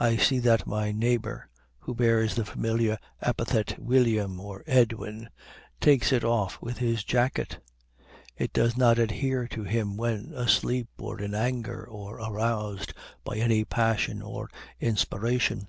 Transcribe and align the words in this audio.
I 0.00 0.16
see 0.16 0.40
that 0.40 0.66
my 0.66 0.90
neighbor, 0.90 1.48
who 1.78 1.94
bears 1.94 2.34
the 2.34 2.44
familiar 2.44 2.98
epithet 3.20 3.78
William, 3.78 4.40
or 4.40 4.64
Edwin, 4.66 5.28
takes 5.80 6.10
it 6.12 6.24
off 6.24 6.60
with 6.60 6.78
his 6.78 7.04
jacket. 7.04 7.60
It 8.36 8.52
does 8.52 8.76
not 8.76 8.98
adhere 8.98 9.46
to 9.46 9.62
him 9.62 9.96
when 9.96 10.32
asleep 10.34 10.88
or 10.98 11.20
in 11.20 11.32
anger, 11.32 11.86
or 11.88 12.16
aroused 12.18 12.92
by 13.22 13.36
any 13.36 13.64
passion 13.64 14.20
or 14.20 14.50
inspiration. 14.80 15.68